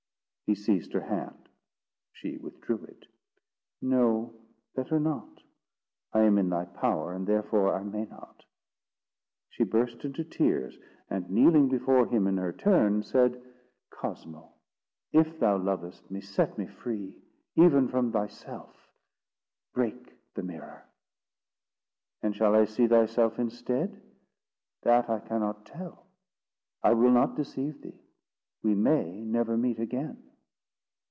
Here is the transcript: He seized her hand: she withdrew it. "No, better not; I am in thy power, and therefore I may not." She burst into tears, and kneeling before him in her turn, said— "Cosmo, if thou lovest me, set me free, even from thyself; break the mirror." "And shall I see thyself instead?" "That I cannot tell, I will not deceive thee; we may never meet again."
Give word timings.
He 0.47 0.55
seized 0.55 0.91
her 0.91 0.99
hand: 1.07 1.47
she 2.11 2.35
withdrew 2.35 2.83
it. 2.83 3.05
"No, 3.81 4.33
better 4.75 4.99
not; 4.99 5.41
I 6.11 6.23
am 6.23 6.37
in 6.37 6.49
thy 6.49 6.65
power, 6.65 7.13
and 7.13 7.25
therefore 7.25 7.73
I 7.73 7.83
may 7.83 8.03
not." 8.03 8.43
She 9.47 9.63
burst 9.63 10.03
into 10.03 10.25
tears, 10.25 10.77
and 11.09 11.29
kneeling 11.29 11.69
before 11.69 12.05
him 12.05 12.27
in 12.27 12.35
her 12.35 12.51
turn, 12.51 13.01
said— 13.01 13.41
"Cosmo, 13.91 14.51
if 15.13 15.39
thou 15.39 15.57
lovest 15.57 16.11
me, 16.11 16.19
set 16.19 16.57
me 16.57 16.67
free, 16.67 17.23
even 17.55 17.87
from 17.87 18.11
thyself; 18.11 18.75
break 19.73 20.17
the 20.33 20.43
mirror." 20.43 20.83
"And 22.21 22.35
shall 22.35 22.55
I 22.55 22.65
see 22.65 22.87
thyself 22.89 23.39
instead?" 23.39 24.01
"That 24.81 25.09
I 25.09 25.19
cannot 25.21 25.65
tell, 25.65 26.07
I 26.83 26.91
will 26.91 27.11
not 27.11 27.35
deceive 27.37 27.79
thee; 27.81 28.01
we 28.61 28.75
may 28.75 29.23
never 29.23 29.55
meet 29.55 29.79
again." 29.79 30.27